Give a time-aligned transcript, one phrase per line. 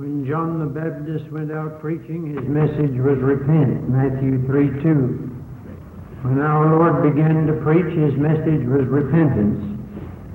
[0.00, 6.24] When John the Baptist went out preaching, his message was repent, Matthew 3 2.
[6.24, 9.60] When our Lord began to preach, his message was repentance,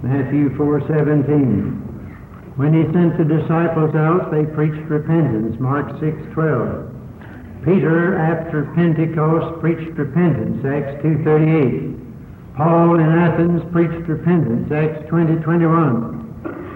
[0.05, 2.53] Matthew 4 17.
[2.61, 7.65] When he sent the disciples out, they preached repentance, Mark 6 12.
[7.65, 12.53] Peter, after Pentecost, preached repentance, Acts 2 38.
[12.53, 16.24] Paul in Athens preached repentance, Acts 20 21.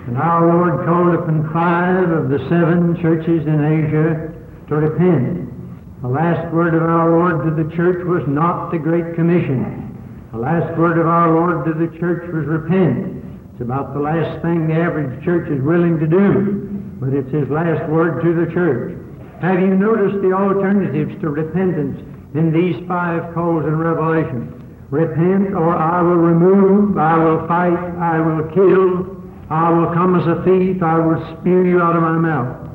[0.10, 4.34] And our Lord called upon five of the seven churches in Asia
[4.68, 6.02] to repent.
[6.02, 9.85] The last word of our Lord to the church was not the Great Commission.
[10.32, 13.23] The last word of our Lord to the church was repent.
[13.54, 17.48] It's about the last thing the average church is willing to do, but it's his
[17.48, 18.98] last word to the church.
[19.46, 22.02] Have you noticed the alternatives to repentance
[22.34, 24.57] in these five calls in Revelation?
[24.90, 29.19] Repent, or I will remove, I will fight, I will kill,
[29.49, 32.70] I will come as a thief, I will spew you out of my mouth.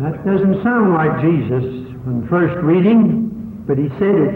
[0.00, 1.62] That doesn't sound like Jesus
[2.10, 4.34] on first reading, but he said it.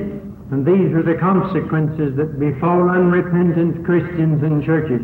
[0.52, 5.02] And these are the consequences that befall unrepentant Christians and churches.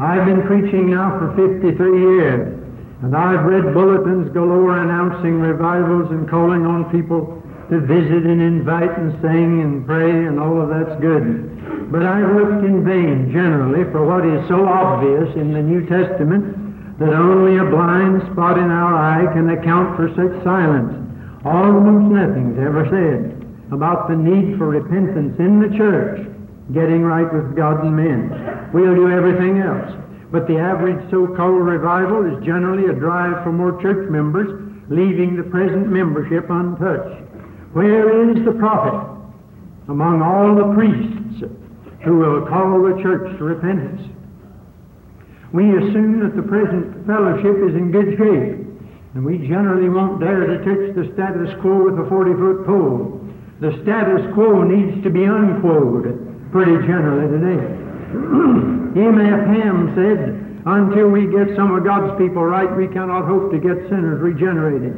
[0.00, 2.56] I've been preaching now for 53 years,
[3.02, 8.90] and I've read bulletins galore announcing revivals and calling on people to visit and invite
[8.98, 11.90] and sing and pray, and all of that's good.
[11.90, 16.98] But I've looked in vain, generally, for what is so obvious in the New Testament
[16.98, 20.92] that only a blind spot in our eye can account for such silence.
[21.44, 23.38] Almost nothing's ever said
[23.72, 26.26] about the need for repentance in the church,
[26.74, 28.70] getting right with God and men.
[28.74, 29.94] We'll do everything else.
[30.30, 34.50] But the average so-called revival is generally a drive for more church members,
[34.90, 37.29] leaving the present membership untouched.
[37.72, 39.06] Where is the prophet
[39.88, 41.20] among all the priests
[42.04, 44.00] who will call the church to repentance.
[45.52, 48.64] We assume that the present fellowship is in good shape,
[49.14, 53.20] and we generally won't dare to touch the status quo with a 40 foot pole.
[53.60, 56.16] The status quo needs to be unquoted
[56.52, 57.60] pretty generally today.
[58.96, 59.42] E.M.F.
[59.50, 63.76] Ham said, Until we get some of God's people right, we cannot hope to get
[63.90, 64.96] sinners regenerated.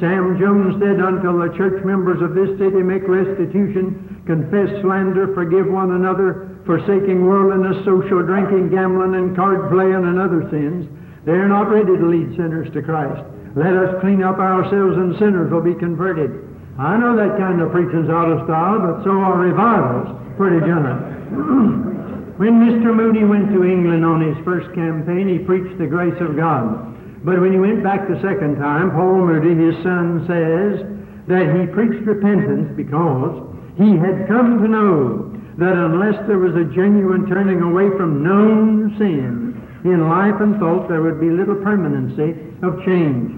[0.00, 5.68] Sam Jones said, Until the church members of this city make restitution confess slander, forgive
[5.68, 10.88] one another, forsaking worldliness, social drinking, gambling, and card playing, and other sins,
[11.28, 13.20] they are not ready to lead sinners to Christ.
[13.54, 16.32] Let us clean up ourselves, and sinners will be converted.
[16.80, 20.96] I know that kind of preaching's out of style, but so are revivals, pretty general.
[22.40, 22.94] when Mr.
[22.96, 26.88] Moody went to England on his first campaign, he preached the grace of God.
[27.22, 30.80] But when he went back the second time, Paul Moody, his son, says
[31.28, 33.44] that he preached repentance because
[33.76, 38.96] he had come to know that unless there was a genuine turning away from known
[38.96, 43.36] sin in life and thought, there would be little permanency of change.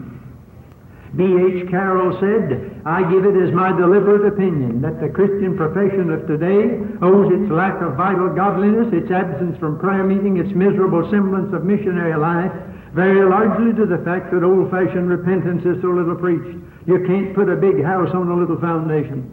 [1.17, 1.69] B.H.
[1.69, 6.81] Carroll said, I give it as my deliberate opinion that the Christian profession of today
[7.03, 11.65] owes its lack of vital godliness, its absence from prayer meeting, its miserable semblance of
[11.65, 12.51] missionary life,
[12.93, 16.61] very largely to the fact that old fashioned repentance is so little preached.
[16.87, 19.25] You can't put a big house on a little foundation.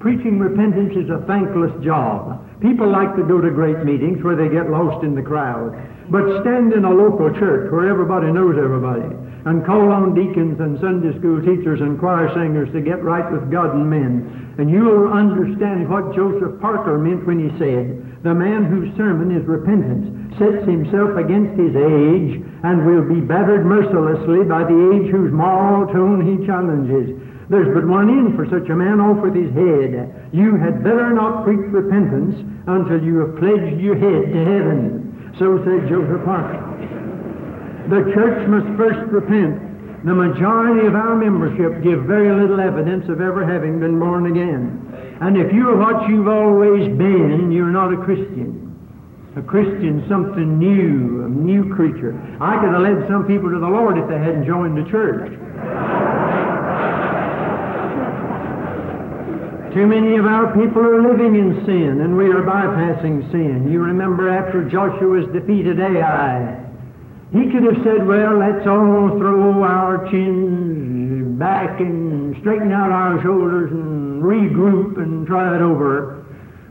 [0.00, 2.42] Preaching repentance is a thankless job.
[2.60, 5.72] People like to go to great meetings where they get lost in the crowd.
[6.10, 9.08] But stand in a local church where everybody knows everybody
[9.46, 13.50] and call on deacons and Sunday school teachers and choir singers to get right with
[13.50, 14.56] God and men.
[14.58, 19.30] And you will understand what Joseph Parker meant when he said, The man whose sermon
[19.30, 25.10] is repentance sets himself against his age and will be battered mercilessly by the age
[25.10, 27.14] whose moral tone he challenges.
[27.50, 30.32] There's but one end for such a man off with his head.
[30.32, 35.34] You had better not preach repentance until you have pledged your head to heaven.
[35.38, 36.62] So said Joseph Parker.
[37.92, 39.60] The church must first repent.
[40.08, 44.80] The majority of our membership give very little evidence of ever having been born again.
[45.20, 48.63] And if you're what you've always been, you're not a Christian.
[49.36, 52.14] A Christian, something new, a new creature.
[52.40, 55.26] I could have led some people to the Lord if they hadn't joined the church.
[59.74, 63.72] Too many of our people are living in sin, and we are bypassing sin.
[63.72, 66.62] You remember after Joshua's defeated Ai,
[67.32, 73.20] he could have said, Well, let's all throw our chins back and straighten out our
[73.20, 76.23] shoulders and regroup and try it over.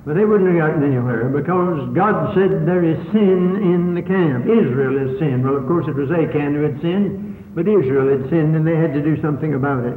[0.06, 4.44] But they wouldn't have gotten anywhere because God said there is sin in the camp.
[4.52, 5.48] Israel has sinned.
[5.48, 8.76] Well, of course, it was Achan who had sinned, but Israel had sinned and they
[8.76, 9.96] had to do something about it.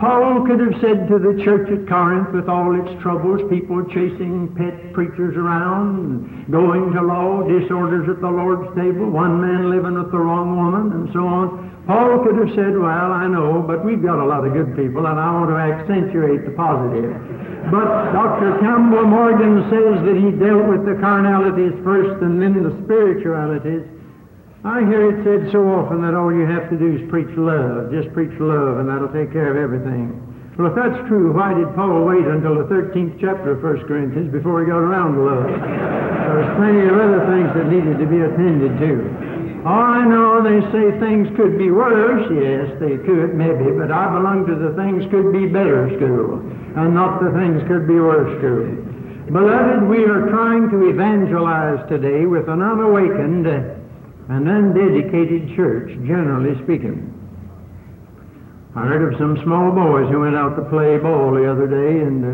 [0.00, 4.48] Paul could have said to the church at Corinth, with all its troubles, people chasing
[4.56, 10.10] pet preachers around, going to law, disorders at the Lord's table, one man living with
[10.10, 11.84] the wrong woman, and so on.
[11.86, 15.06] Paul could have said, Well, I know, but we've got a lot of good people,
[15.06, 17.51] and I want to accentuate the positive.
[17.70, 18.58] But Dr.
[18.60, 23.86] Campbell Morgan says that he dealt with the carnalities first and then the spiritualities.
[24.64, 27.90] I hear it said so often that all you have to do is preach love.
[27.90, 30.22] Just preach love, and that'll take care of everything.
[30.58, 34.30] Well, if that's true, why did Paul wait until the 13th chapter of 1 Corinthians
[34.30, 35.48] before he got around to love?
[35.48, 39.21] There's plenty of other things that needed to be attended to.
[39.64, 42.26] Oh, I know they say things could be worse.
[42.34, 46.42] Yes, they could, maybe, but I belong to the things could be better school,
[46.74, 48.66] and not the things could be worse school.
[49.30, 57.06] Beloved, we are trying to evangelize today with an unawakened an undedicated church, generally speaking.
[58.74, 62.00] I heard of some small boys who went out to play ball the other day,
[62.02, 62.28] and uh,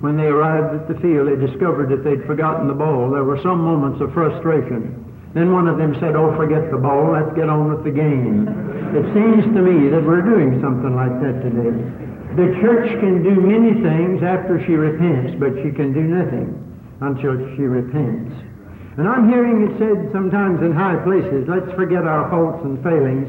[0.00, 3.10] when they arrived at the field, they discovered that they'd forgotten the ball.
[3.10, 5.03] There were some moments of frustration.
[5.34, 8.46] Then one of them said, Oh, forget the ball, let's get on with the game.
[8.94, 11.74] It seems to me that we're doing something like that today.
[12.38, 16.54] The church can do many things after she repents, but she can do nothing
[17.02, 18.30] until she repents.
[18.94, 23.26] And I'm hearing it said sometimes in high places, let's forget our faults and failings,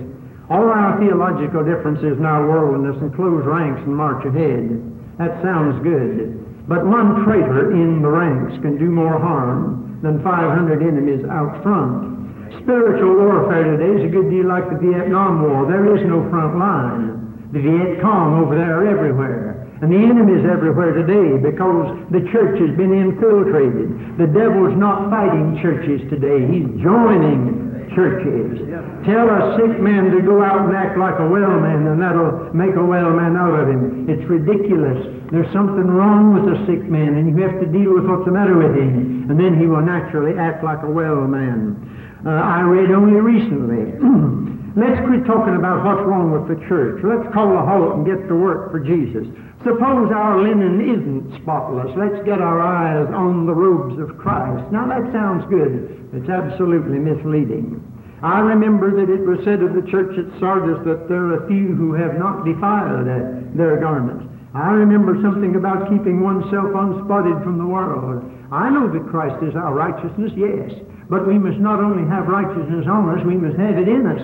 [0.50, 4.78] all our theological differences and our worldliness and close ranks and march ahead.
[5.18, 6.38] That sounds good.
[6.70, 12.16] But one traitor in the ranks can do more harm than 500 enemies out front.
[12.64, 15.68] Spiritual warfare today is a good deal like the Vietnam War.
[15.68, 17.50] There is no front line.
[17.52, 19.56] The Viet Cong over there are everywhere.
[19.82, 24.18] And the enemy's everywhere today because the church has been infiltrated.
[24.18, 26.48] The devil's not fighting churches today.
[26.48, 28.64] He's joining churches.
[29.06, 32.50] Tell a sick man to go out and act like a well man, and that'll
[32.56, 34.10] make a well man out of him.
[34.10, 35.06] It's ridiculous.
[35.30, 38.34] There's something wrong with a sick man, and you have to deal with what's the
[38.34, 41.78] matter with him, and then he will naturally act like a well man.
[42.26, 43.94] Uh, I read only recently.
[44.76, 47.00] Let's quit talking about what's wrong with the church.
[47.00, 49.24] Let's call a halt and get to work for Jesus.
[49.64, 51.90] Suppose our linen isn't spotless.
[51.98, 54.68] Let's get our eyes on the robes of Christ.
[54.76, 56.05] Now that sounds good.
[56.16, 57.84] It's absolutely misleading.
[58.24, 61.48] I remember that it was said of the church at Sardis that there are a
[61.48, 63.06] few who have not defiled
[63.54, 64.24] their garments.
[64.56, 68.24] I remember something about keeping oneself unspotted from the world.
[68.50, 70.72] I know that Christ is our righteousness, yes,
[71.12, 74.24] but we must not only have righteousness on us, we must have it in us.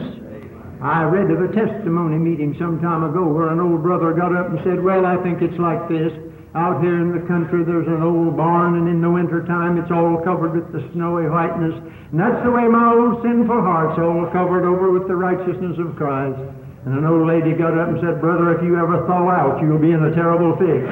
[0.81, 4.49] I read of a testimony meeting some time ago where an old brother got up
[4.49, 6.09] and said, Well, I think it's like this.
[6.53, 9.89] Out here in the country, there's an old barn, and in the winter time, it's
[9.89, 11.71] all covered with the snowy whiteness.
[12.11, 15.95] And that's the way my old sinful heart's all covered over with the righteousness of
[15.95, 16.35] Christ.
[16.83, 19.79] And an old lady got up and said, Brother, if you ever thaw out, you'll
[19.79, 20.83] be in a terrible fix.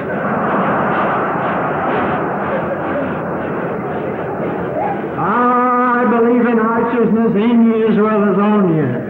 [5.20, 9.09] I believe in righteousness in you as well as on you.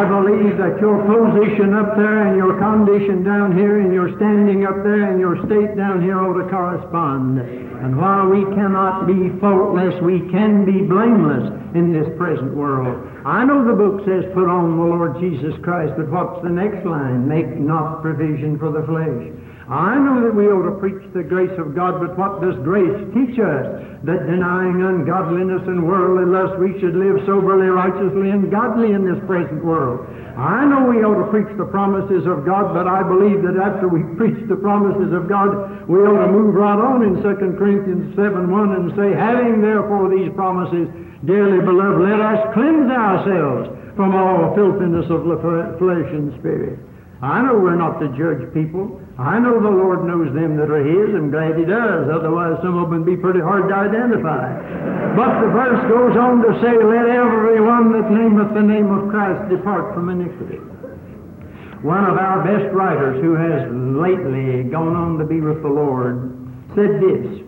[0.00, 4.64] I believe that your position up there and your condition down here and your standing
[4.64, 7.36] up there and your state down here ought to correspond.
[7.36, 12.96] And while we cannot be faultless, we can be blameless in this present world.
[13.26, 16.80] I know the book says, put on the Lord Jesus Christ, but what's the next
[16.88, 17.28] line?
[17.28, 19.36] Make not provision for the flesh.
[19.70, 22.90] I know that we ought to preach the grace of God, but what does grace
[23.14, 24.02] teach us?
[24.02, 29.22] That denying ungodliness and worldly lust, we should live soberly, righteously, and godly in this
[29.30, 30.10] present world.
[30.34, 33.86] I know we ought to preach the promises of God, but I believe that after
[33.86, 38.10] we preach the promises of God, we ought to move right on in 2 Corinthians
[38.18, 40.90] 7 1 and say, Having therefore these promises,
[41.22, 45.38] dearly beloved, let us cleanse ourselves from all filthiness of the
[45.78, 46.89] flesh and spirit.
[47.22, 48.96] I know we're not to judge people.
[49.20, 51.12] I know the Lord knows them that are His.
[51.12, 52.08] I'm glad He does.
[52.08, 54.56] Otherwise, some of them would be pretty hard to identify.
[55.12, 59.12] But the verse goes on to say, Let every one that nameth the name of
[59.12, 60.64] Christ depart from iniquity.
[61.84, 66.32] One of our best writers who has lately gone on to be with the Lord
[66.72, 67.44] said this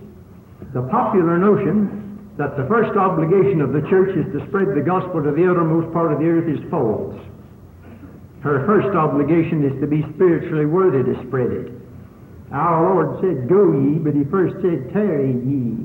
[0.76, 5.24] The popular notion that the first obligation of the church is to spread the gospel
[5.24, 7.16] to the uttermost part of the earth is false.
[8.42, 11.70] Her first obligation is to be spiritually worthy to spread it.
[12.50, 15.78] Our Lord said, Go ye, but He first said, Tarry ye.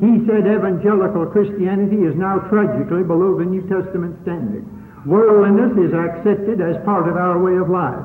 [0.00, 4.64] He said evangelical Christianity is now tragically below the New Testament standard.
[5.06, 8.02] Worldliness is accepted as part of our way of life.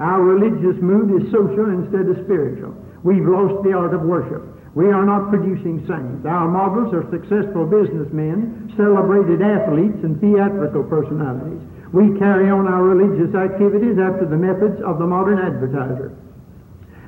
[0.00, 2.74] Our religious mood is social instead of spiritual.
[3.02, 4.44] We've lost the art of worship.
[4.74, 6.26] We are not producing saints.
[6.26, 11.62] Our models are successful businessmen, celebrated athletes, and theatrical personalities.
[11.92, 16.12] We carry on our religious activities after the methods of the modern advertiser.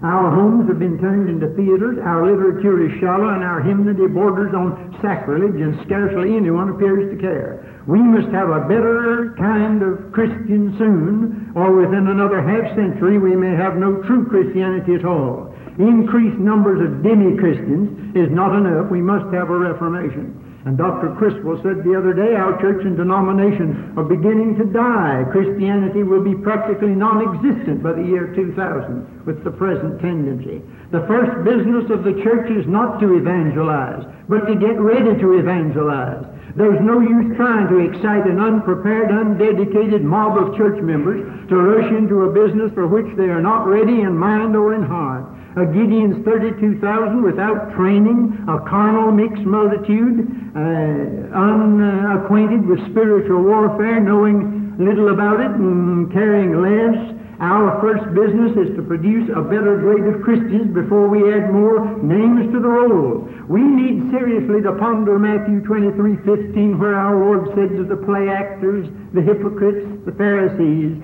[0.02, 4.54] Our homes have been turned into theaters, our literature is shallow, and our hymnody borders
[4.54, 7.60] on sacrilege, and scarcely anyone appears to care.
[7.86, 13.36] We must have a better kind of Christian soon, or within another half century we
[13.36, 15.54] may have no true Christianity at all.
[15.76, 18.90] Increased numbers of demi-Christians is not enough.
[18.90, 20.49] We must have a reformation.
[20.66, 21.16] And Dr.
[21.16, 25.24] Criswell said the other day, our church and denomination are beginning to die.
[25.32, 30.60] Christianity will be practically non-existent by the year 2000 with the present tendency.
[30.92, 35.38] The first business of the church is not to evangelize, but to get ready to
[35.38, 36.26] evangelize.
[36.56, 41.90] There's no use trying to excite an unprepared, undedicated mob of church members to rush
[41.92, 45.24] into a business for which they are not ready in mind or in heart
[45.56, 54.78] a Gideon's 32,000 without training, a carnal mixed multitude, uh, unacquainted with spiritual warfare, knowing
[54.78, 57.16] little about it and carrying less.
[57.40, 61.98] Our first business is to produce a better grade of Christians before we add more
[62.04, 63.26] names to the roll.
[63.48, 68.28] We need seriously to ponder Matthew 23, 15, where our Lord said to the play
[68.28, 71.00] actors, the hypocrites, the Pharisees,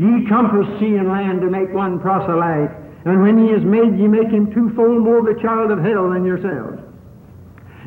[0.00, 2.72] Ye compass sea and land to make one proselyte,
[3.04, 6.24] and when he is made, ye make him twofold more the child of hell than
[6.24, 6.82] yourselves.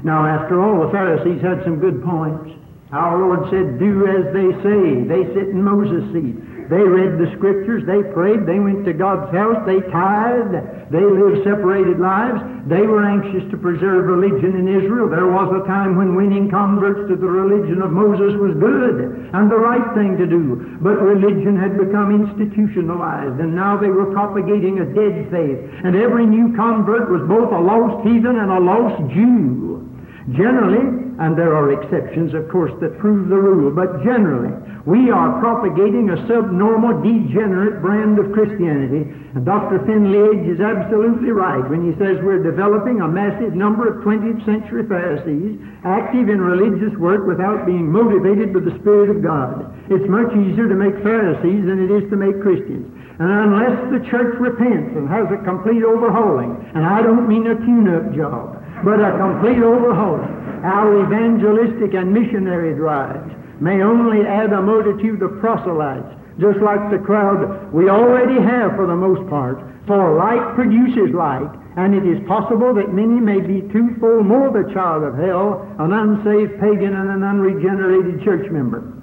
[0.03, 2.51] Now, after all, the Pharisees had some good points.
[2.91, 5.05] Our Lord said, Do as they say.
[5.05, 6.35] They sit in Moses' seat.
[6.69, 11.43] They read the scriptures, they prayed, they went to God's house, they tithed, they lived
[11.43, 12.39] separated lives.
[12.69, 15.09] They were anxious to preserve religion in Israel.
[15.09, 19.51] There was a time when winning converts to the religion of Moses was good and
[19.51, 20.77] the right thing to do.
[20.79, 25.59] But religion had become institutionalized, and now they were propagating a dead faith.
[25.83, 29.83] And every new convert was both a lost heathen and a lost Jew.
[30.31, 34.51] Generally, and there are exceptions, of course, that prove the rule, but generally,
[34.83, 39.07] we are propagating a subnormal, degenerate brand of Christianity.
[39.31, 39.79] And Dr.
[39.87, 44.83] Finley is absolutely right when he says we're developing a massive number of 20th century
[44.83, 45.55] Pharisees
[45.87, 49.71] active in religious work without being motivated by the Spirit of God.
[49.87, 52.91] It's much easier to make Pharisees than it is to make Christians.
[53.23, 57.55] And unless the church repents and has a complete overhauling, and I don't mean a
[57.55, 64.61] tune-up job, but a complete overhauling, our evangelistic and missionary drives may only add a
[64.61, 69.59] multitude of proselytes, just like the crowd we already have for the most part.
[69.85, 74.71] For like produces like, and it is possible that many may be twofold more the
[74.73, 78.93] child of hell, an unsaved pagan and an unregenerated church member.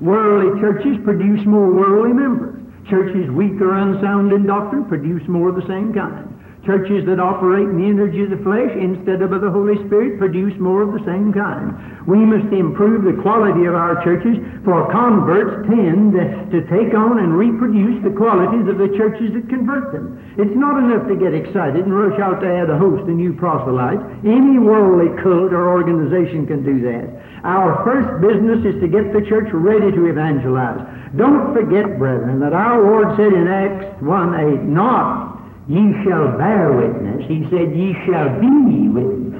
[0.00, 2.56] Worldly churches produce more worldly members.
[2.88, 6.29] Churches weak or unsound in doctrine produce more of the same kind.
[6.60, 10.52] Churches that operate in the energy of the flesh instead of the Holy Spirit produce
[10.60, 11.72] more of the same kind.
[12.04, 17.32] We must improve the quality of our churches, for converts tend to take on and
[17.32, 20.20] reproduce the qualities of the churches that convert them.
[20.36, 23.32] It's not enough to get excited and rush out to add a host of new
[23.32, 24.04] proselytes.
[24.28, 27.08] Any worldly cult or organization can do that.
[27.40, 30.84] Our first business is to get the church ready to evangelize.
[31.16, 35.29] Don't forget, brethren, that our Lord said in Acts 1 8, not
[35.70, 37.22] Ye shall bear witness.
[37.30, 39.38] He said, Ye shall be witness.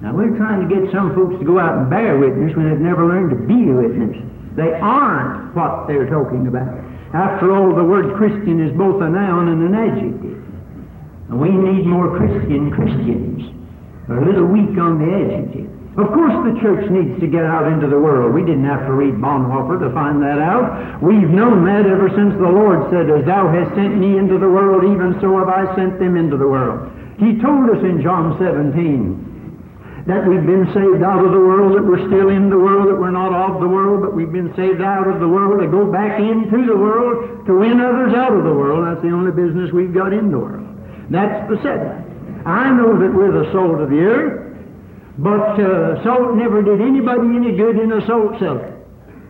[0.00, 2.80] Now, we're trying to get some folks to go out and bear witness when they've
[2.80, 4.16] never learned to be a witness.
[4.56, 6.80] They aren't what they're talking about.
[7.12, 10.40] After all, the word Christian is both a noun and an adjective.
[11.28, 13.52] And we need more Christian Christians.
[14.08, 15.77] We're a little weak on the adjective.
[15.98, 18.30] Of course, the church needs to get out into the world.
[18.30, 21.02] We didn't have to read Bonhoeffer to find that out.
[21.02, 24.46] We've known that ever since the Lord said, As thou hast sent me into the
[24.46, 26.86] world, even so have I sent them into the world.
[27.18, 31.82] He told us in John 17 that we've been saved out of the world, that
[31.82, 34.80] we're still in the world, that we're not of the world, but we've been saved
[34.80, 38.46] out of the world to go back into the world to win others out of
[38.46, 38.86] the world.
[38.86, 40.62] That's the only business we've got in the world.
[41.10, 42.46] That's the setting.
[42.46, 44.47] I know that we're the salt of the earth.
[45.18, 48.78] But uh, salt never did anybody any good in a salt cellar.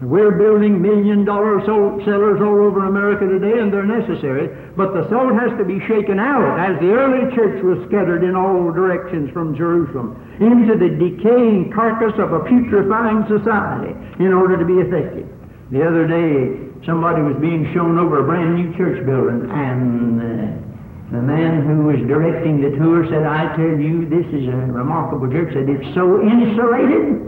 [0.02, 4.46] We're building million dollar salt cellars all over America today, and they're necessary.
[4.76, 8.36] But the salt has to be shaken out, as the early church was scattered in
[8.36, 14.64] all directions from Jerusalem, into the decaying carcass of a putrefying society in order to
[14.68, 15.26] be effective.
[15.72, 20.67] The other day, somebody was being shown over a brand new church building, and uh,
[21.10, 25.24] the man who was directing the tour said, I tell you, this is a remarkable
[25.32, 25.56] church.
[25.56, 27.24] Said it's so insulated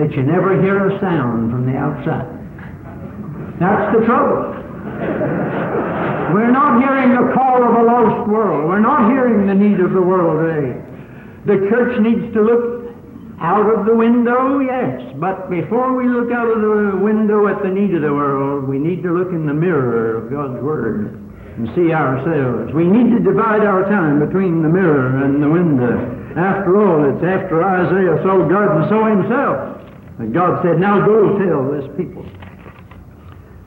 [0.00, 2.24] that you never hear a sound from the outside.
[3.60, 4.56] That's the trouble.
[6.32, 8.64] We're not hearing the call of a lost world.
[8.64, 10.80] We're not hearing the need of the world today.
[11.44, 12.96] The church needs to look
[13.40, 15.14] Out of the window, yes.
[15.20, 18.78] But before we look out of the window at the need of the world, we
[18.78, 21.27] need to look in the mirror of God's Word
[21.58, 22.72] and see ourselves.
[22.72, 25.90] We need to divide our time between the mirror and the window.
[26.38, 29.58] After all, it's after Isaiah saw God and saw himself.
[30.22, 32.22] And God said, Now go tell this people.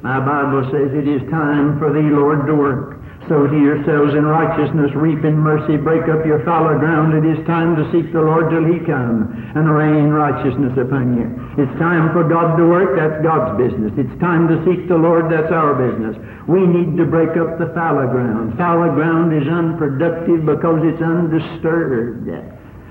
[0.01, 3.00] My Bible says it is time for thee, Lord, to work.
[3.29, 7.13] Sow to yourselves in righteousness, reap in mercy, break up your fallow ground.
[7.13, 11.29] It is time to seek the Lord till he come and rain righteousness upon you.
[11.61, 13.93] It's time for God to work, that's God's business.
[13.93, 16.17] It's time to seek the Lord, that's our business.
[16.49, 18.57] We need to break up the fallow ground.
[18.57, 22.25] Fallow ground is unproductive because it's undisturbed.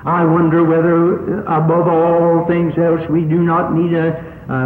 [0.05, 4.17] I wonder whether, uh, above all things else, we do not need a,
[4.49, 4.61] a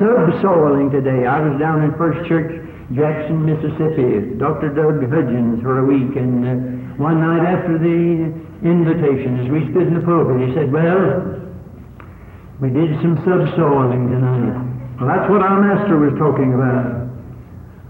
[0.00, 1.26] subsoiling today.
[1.26, 2.48] I was down in First Church
[2.94, 4.74] Jackson, Mississippi, Dr.
[4.74, 6.54] Doug Hudgins for a week, and uh,
[6.98, 8.34] one night after the
[8.66, 11.38] invitation, as we stood in the pulpit, he said, Well,
[12.58, 14.98] we did some subsoiling tonight.
[14.98, 17.00] Well, that's what our master was talking about.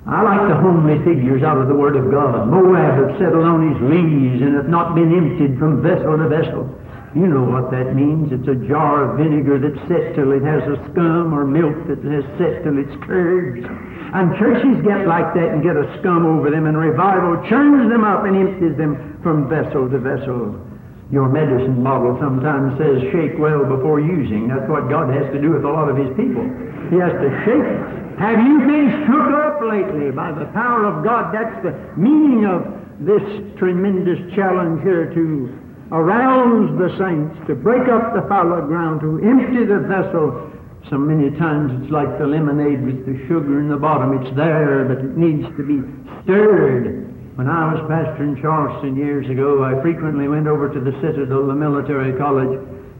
[0.07, 2.49] I like the homely figures out of the Word of God.
[2.49, 6.69] Moab hath settled on his lees and hath not been emptied from vessel to vessel.
[7.11, 8.31] You know what that means.
[8.31, 11.99] It's a jar of vinegar that's set till it has a scum or milk that
[12.07, 13.67] has set till it's curds.
[14.14, 18.07] And churches get like that and get a scum over them, and revival churns them
[18.07, 20.55] up and empties them from vessel to vessel.
[21.11, 24.47] Your medicine bottle sometimes says shake well before using.
[24.47, 26.47] That's what God has to do with a lot of His people.
[26.95, 27.71] He has to shake.
[28.23, 31.35] Have you been shook up lately by the power of God?
[31.35, 32.62] That's the meaning of
[33.02, 33.23] this
[33.59, 35.50] tremendous challenge here to
[35.92, 40.50] arouse the saints, to break up the fallow ground, to empty the vessel.
[40.88, 44.16] So many times it's like the lemonade with the sugar in the bottom.
[44.23, 45.82] It's there, but it needs to be
[46.23, 47.11] stirred.
[47.37, 51.47] When I was pastor in Charleston years ago, I frequently went over to the Citadel,
[51.47, 52.52] the military college,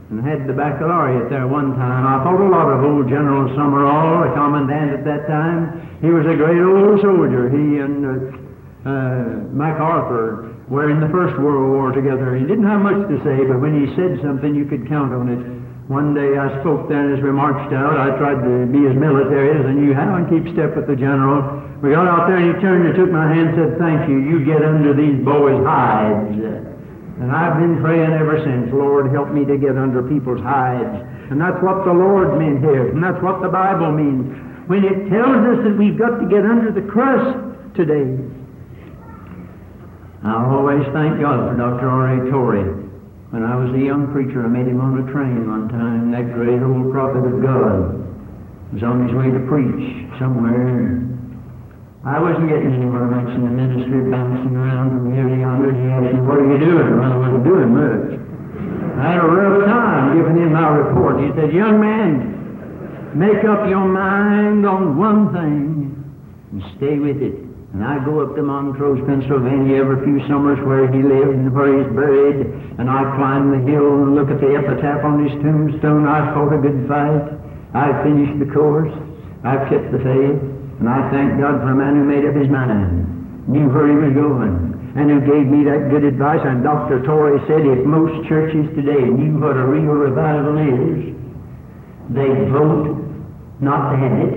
[0.09, 2.03] and had the baccalaureate there one time.
[2.03, 5.87] I thought a lot of old General Summerall, the commandant at that time.
[6.01, 7.47] He was a great old soldier.
[7.47, 9.23] He and uh, uh,
[9.55, 12.31] MacArthur were in the First World War together.
[12.39, 15.27] He didn't have much to say, but when he said something, you could count on
[15.27, 15.43] it.
[15.91, 17.99] One day I spoke there as we marched out.
[17.99, 20.95] I tried to be as military as I knew how and keep step with the
[20.95, 21.43] general.
[21.83, 24.23] We got out there and he turned and took my hand and said, Thank you.
[24.23, 26.39] You get under these boys' hides.
[26.39, 31.03] And I've been praying ever since, Lord, help me to get under people's hides.
[31.27, 32.95] And that's what the Lord meant here.
[32.95, 34.23] And that's what the Bible means.
[34.71, 37.35] When it tells us that we've got to get under the crust
[37.75, 38.15] today.
[40.23, 41.89] I always thank God for Dr.
[41.89, 42.29] R.A.
[42.29, 42.61] Torrey.
[43.33, 46.13] When I was a young preacher, I met him on a train one time.
[46.13, 47.97] That great old prophet of God
[48.69, 51.01] was on his way to preach somewhere.
[52.05, 55.73] I wasn't getting anywhere much in the ministry, bouncing around from here to yonder.
[55.73, 56.89] He asked me, what are you doing?
[57.01, 58.21] Well, I wasn't doing much.
[59.01, 61.17] I had a rough time giving him my report.
[61.17, 65.97] He said, young man, make up your mind on one thing
[66.53, 67.50] and stay with it.
[67.71, 71.71] And I go up to Montrose, Pennsylvania every few summers where he lived and where
[71.71, 72.43] he's buried,
[72.75, 76.03] and I climb the hill and look at the epitaph on his tombstone.
[76.03, 77.31] I fought a good fight.
[77.71, 78.91] I finished the course.
[79.47, 80.39] I've kept the faith.
[80.83, 83.95] And I thank God for a man who made up his mind, knew where he
[83.95, 86.43] was going, and who gave me that good advice.
[86.43, 86.99] And Dr.
[87.07, 91.15] Torrey said if most churches today knew what a real revival is,
[92.11, 92.99] they'd vote
[93.63, 94.35] not to have it,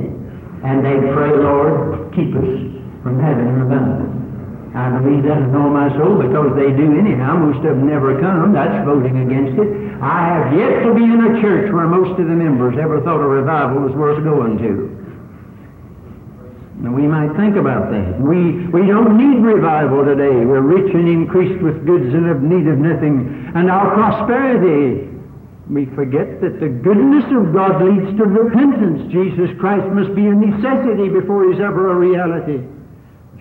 [0.62, 2.73] and they'd pray, Lord, keep us
[3.04, 4.24] from having a revival.
[4.74, 7.38] I believe that with all my soul because they do anyhow.
[7.38, 8.50] Most of them never come.
[8.50, 9.70] That's voting against it.
[10.02, 13.22] I have yet to be in a church where most of the members ever thought
[13.22, 14.90] a revival was worth going to.
[16.82, 18.18] Now we might think about that.
[18.18, 20.42] We, we don't need revival today.
[20.42, 23.30] We're rich and increased with goods and have need of nothing.
[23.54, 25.06] And our prosperity,
[25.70, 29.06] we forget that the goodness of God leads to repentance.
[29.14, 32.58] Jesus Christ must be a necessity before he's ever a reality.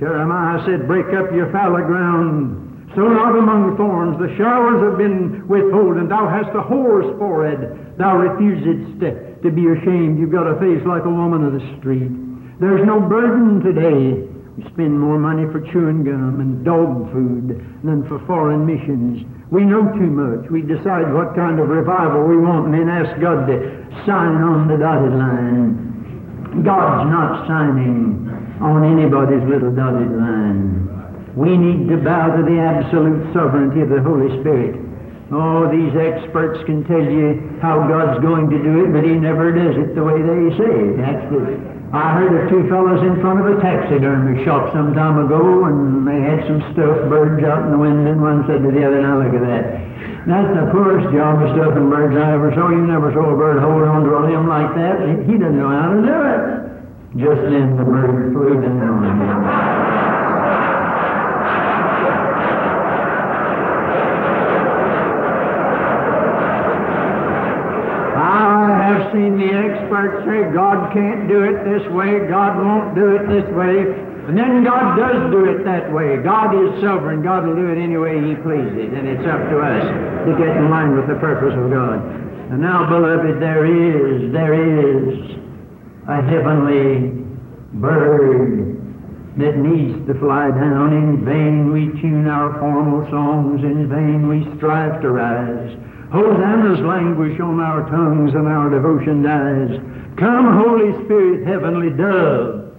[0.04, 4.20] Jeremiah said, Break up your fallow ground, sow not among thorns.
[4.20, 6.12] The showers have been withholden.
[6.12, 7.96] Thou hast a whore's forehead.
[7.96, 10.20] Thou refusedst to, to be ashamed.
[10.20, 12.12] You've got a face like a woman of the street.
[12.60, 14.28] There's no burden today.
[14.60, 19.24] We spend more money for chewing gum and dog food than for foreign missions.
[19.56, 20.52] We know too much.
[20.52, 23.56] We decide what kind of revival we want and then ask God to
[24.04, 26.62] sign on the dotted line.
[26.62, 28.23] God's not signing
[28.64, 30.88] on anybody's little dotted line.
[31.36, 34.80] We need to bow to the absolute sovereignty of the Holy Spirit.
[35.34, 39.52] Oh, these experts can tell you how God's going to do it, but He never
[39.52, 40.96] does it the way they say.
[40.96, 45.22] That's the I heard of two fellows in front of a taxidermy shop some time
[45.22, 48.72] ago, and they had some stuffed birds out in the window, and one said to
[48.74, 49.64] the other, now look at that.
[50.26, 52.74] That's the poorest job of stuffing birds I ever saw.
[52.74, 55.06] You never saw a bird hold on to a limb like that.
[55.30, 56.63] He doesn't know how to do it.
[57.14, 59.84] Just then the bird flew down.
[68.94, 73.26] Have seen the experts say God can't do it this way, God won't do it
[73.26, 73.90] this way,
[74.28, 76.18] and then God does do it that way.
[76.22, 77.24] God is sovereign.
[77.24, 79.82] God will do it any way He pleases, and it's up to us
[80.26, 82.02] to get in line with the purpose of God.
[82.54, 85.43] And now, beloved, there is, there is
[86.08, 87.24] a heavenly
[87.74, 88.74] bird
[89.38, 90.94] that needs to fly down.
[90.94, 95.76] In vain we tune our formal songs, in vain we strive to rise.
[96.12, 99.82] Hosannas languish on our tongues and our devotion dies.
[100.18, 102.70] Come, Holy Spirit, heavenly dove,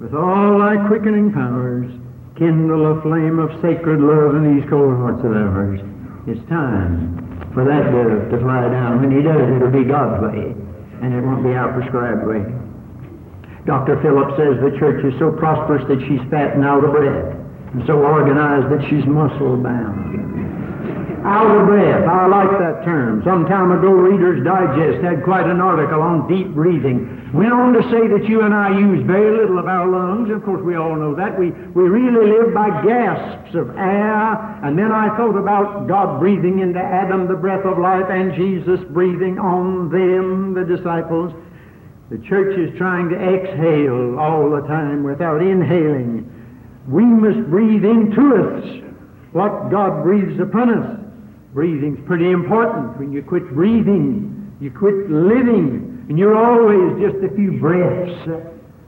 [0.00, 1.92] with all thy quickening powers,
[2.38, 5.80] kindle a flame of sacred love in these cold hearts of ours.
[6.26, 7.20] It's time
[7.52, 9.02] for that dove to fly down.
[9.02, 10.56] When he does, it'll be God's way,
[11.04, 12.40] and it won't be our prescribed way.
[13.66, 14.00] Dr.
[14.00, 17.36] Phillips says the church is so prosperous that she's fat and out of breath,
[17.76, 20.33] and so organized that she's muscle bound.
[21.24, 22.04] Out of breath.
[22.06, 23.24] I like that term.
[23.24, 27.32] Some time ago, Reader's Digest had quite an article on deep breathing.
[27.32, 30.28] Went on to say that you and I use very little of our lungs.
[30.30, 31.38] Of course, we all know that.
[31.38, 34.36] We, we really live by gasps of air.
[34.68, 38.84] And then I thought about God breathing into Adam the breath of life and Jesus
[38.90, 41.32] breathing on them, the disciples.
[42.10, 46.28] The church is trying to exhale all the time without inhaling.
[46.86, 48.92] We must breathe into us
[49.32, 51.03] what God breathes upon us.
[51.54, 52.98] Breathing's pretty important.
[52.98, 58.40] When you quit breathing, you quit living, and you're always just a few breaths uh,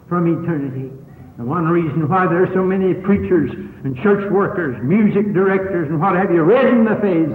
[0.09, 0.91] from eternity.
[1.39, 6.01] And one reason why there are so many preachers and church workers, music directors, and
[6.01, 7.31] what have you, red in the face,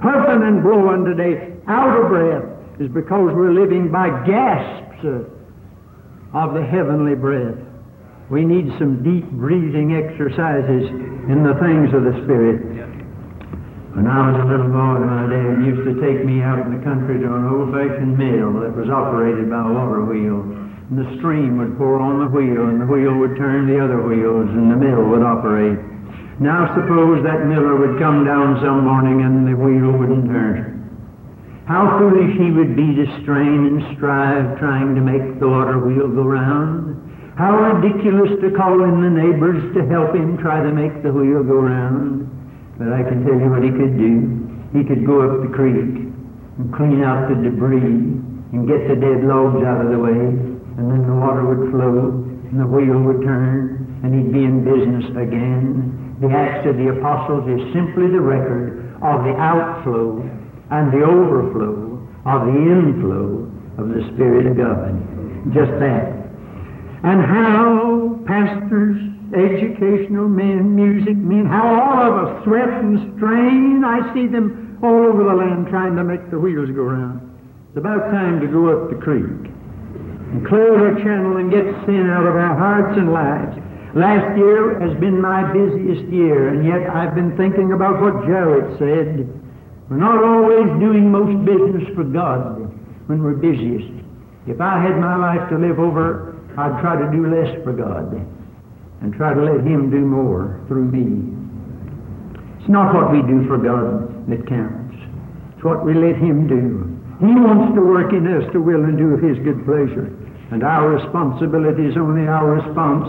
[0.00, 2.44] puffing and blowing today, out of breath,
[2.78, 7.58] is because we're living by gasps uh, of the heavenly breath.
[8.30, 10.90] We need some deep breathing exercises
[11.26, 12.75] in the things of the Spirit.
[13.96, 16.84] When I was a little boy, my dad used to take me out in the
[16.84, 20.44] country to an old-fashioned mill that was operated by a water wheel.
[20.92, 24.04] And the stream would pour on the wheel, and the wheel would turn the other
[24.04, 25.80] wheels, and the mill would operate.
[26.44, 31.64] Now suppose that miller would come down some morning and the wheel wouldn't turn.
[31.64, 36.12] How foolish he would be to strain and strive trying to make the water wheel
[36.12, 37.00] go round.
[37.40, 41.40] How ridiculous to call in the neighbors to help him try to make the wheel
[41.42, 42.25] go round.
[42.78, 44.14] But I can tell you what he could do.
[44.76, 46.04] He could go up the creek
[46.56, 48.20] and clean out the debris
[48.52, 52.22] and get the dead logs out of the way, and then the water would flow
[52.50, 56.16] and the wheel would turn and he'd be in business again.
[56.20, 60.20] The Acts of the Apostles is simply the record of the outflow
[60.70, 64.94] and the overflow of the inflow of the Spirit of God.
[65.52, 66.12] Just that.
[67.04, 68.96] And how pastors
[69.36, 73.84] educational men, music men, how all of us sweat and strain.
[73.84, 77.20] I see them all over the land trying to make the wheels go round.
[77.68, 79.52] It's about time to go up the creek
[80.32, 83.56] and clear the channel and get sin out of our hearts and lives.
[83.94, 88.78] Last year has been my busiest year, and yet I've been thinking about what Jared
[88.78, 89.28] said.
[89.88, 92.60] We're not always doing most business for God
[93.08, 93.92] when we're busiest.
[94.46, 98.35] If I had my life to live over, I'd try to do less for God
[99.00, 101.32] and try to let Him do more through me.
[102.60, 104.98] It's not what we do for God that counts.
[105.54, 106.90] It's what we let Him do.
[107.22, 110.12] He wants to work in us to will and do His good pleasure.
[110.50, 113.08] And our responsibility is only our response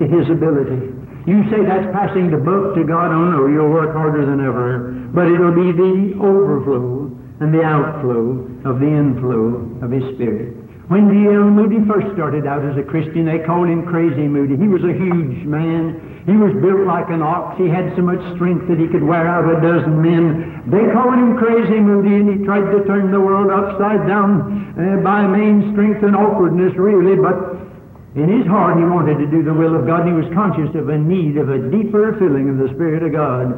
[0.00, 0.90] to His ability.
[1.28, 3.12] You say that's passing the buck to God.
[3.12, 4.92] Oh no, you'll work harder than ever.
[5.12, 10.63] But it'll be the overflow and the outflow of the inflow of His Spirit.
[10.88, 11.48] When D.L.
[11.48, 14.60] Moody first started out as a Christian, they called him Crazy Moody.
[14.60, 15.96] He was a huge man.
[16.28, 17.56] He was built like an ox.
[17.56, 20.60] He had so much strength that he could wear out a dozen men.
[20.68, 25.00] They called him Crazy Moody, and he tried to turn the world upside down uh,
[25.00, 27.16] by main strength and awkwardness, really.
[27.16, 27.64] But
[28.12, 30.68] in his heart, he wanted to do the will of God, and he was conscious
[30.76, 33.56] of a need of a deeper filling of the Spirit of God.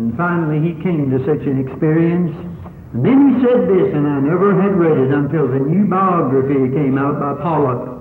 [0.00, 2.53] And finally, he came to such an experience.
[2.94, 6.96] Then he said this, and I never had read it until the new biography came
[6.96, 7.98] out by Pollock.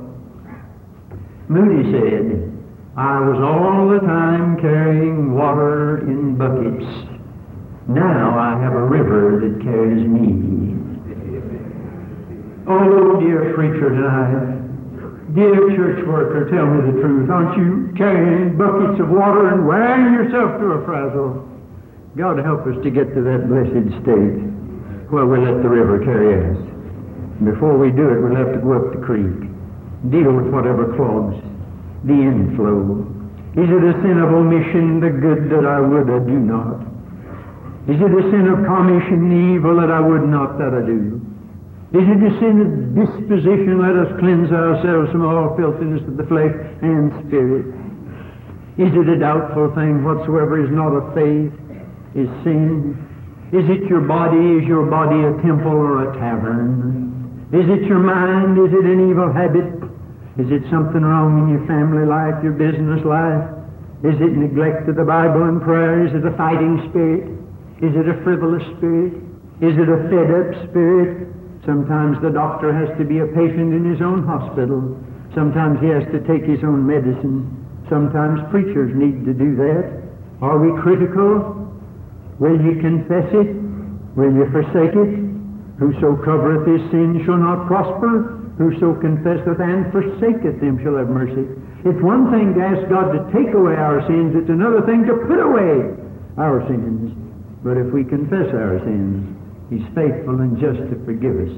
[1.50, 2.54] Moody said,
[2.96, 6.86] I was all the time carrying water in buckets.
[7.90, 10.78] Now I have a river that carries me.
[12.70, 14.62] Oh, dear preacher tonight,
[15.34, 17.32] Dear church worker, tell me the truth.
[17.32, 21.50] Aren't you carrying buckets of water and wearing yourself to a frazzle?
[22.16, 24.54] God help us to get to that blessed state
[25.14, 26.58] where we let the river carry us.
[27.46, 29.46] Before we do it, we'll have to go up the creek,
[30.10, 31.38] deal with whatever clogs
[32.04, 33.06] the inflow.
[33.54, 36.82] Is it a sin of omission, the good that I would I do not?
[37.86, 41.22] Is it a sin of commission, the evil that I would not that I do?
[41.94, 43.78] Is it a sin of disposition?
[43.78, 47.70] Let us cleanse ourselves from all filthiness of the flesh and spirit.
[48.82, 51.54] Is it a doubtful thing whatsoever is not of faith?
[52.18, 52.98] Is sin?
[53.54, 54.58] Is it your body?
[54.58, 57.48] Is your body a temple or a tavern?
[57.54, 58.58] Is it your mind?
[58.58, 59.78] Is it an evil habit?
[60.42, 63.46] Is it something wrong in your family life, your business life?
[64.02, 66.02] Is it neglect of the Bible and prayer?
[66.02, 67.30] Is it a fighting spirit?
[67.78, 69.22] Is it a frivolous spirit?
[69.62, 71.30] Is it a fed up spirit?
[71.62, 74.98] Sometimes the doctor has to be a patient in his own hospital.
[75.38, 77.54] Sometimes he has to take his own medicine.
[77.86, 80.10] Sometimes preachers need to do that.
[80.42, 81.63] Are we critical?
[82.40, 83.50] Will you confess it?
[84.16, 85.12] Will you forsake it?
[85.78, 88.40] Whoso covereth his sin shall not prosper.
[88.58, 91.50] Whoso confesseth and forsaketh them shall have mercy.
[91.84, 94.38] It's one thing to ask God to take away our sins.
[94.38, 95.92] It's another thing to put away
[96.38, 97.12] our sins.
[97.64, 99.28] But if we confess our sins,
[99.70, 101.56] He's faithful and just to forgive us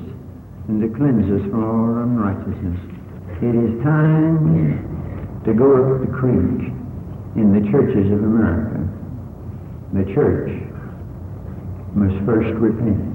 [0.68, 2.80] and to cleanse us from all unrighteousness.
[3.44, 6.72] It is time to go up the creek
[7.36, 8.82] in the churches of America.
[9.94, 10.65] The church
[11.96, 13.15] must first repent.